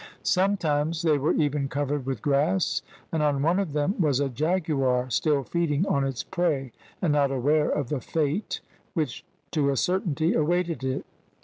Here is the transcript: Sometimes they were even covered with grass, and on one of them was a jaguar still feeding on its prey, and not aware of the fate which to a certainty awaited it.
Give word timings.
Sometimes 0.23 1.03
they 1.03 1.19
were 1.19 1.33
even 1.35 1.67
covered 1.67 2.07
with 2.07 2.23
grass, 2.23 2.81
and 3.11 3.21
on 3.21 3.43
one 3.43 3.59
of 3.59 3.73
them 3.73 3.93
was 4.01 4.19
a 4.19 4.29
jaguar 4.29 5.11
still 5.11 5.43
feeding 5.43 5.85
on 5.85 6.03
its 6.03 6.23
prey, 6.23 6.71
and 7.03 7.13
not 7.13 7.29
aware 7.31 7.69
of 7.69 7.89
the 7.89 8.01
fate 8.01 8.61
which 8.95 9.23
to 9.51 9.69
a 9.69 9.77
certainty 9.77 10.33
awaited 10.33 10.83
it. 10.83 11.05